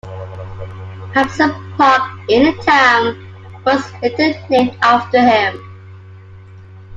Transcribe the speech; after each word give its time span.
Hampson 1.13 1.51
Park 1.77 2.01
in 2.27 2.45
the 2.45 2.63
town 2.63 3.61
was 3.63 3.83
later 4.01 4.33
named 4.49 4.75
after 4.81 5.19
him. 5.21 5.61